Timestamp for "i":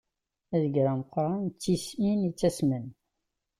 2.29-2.31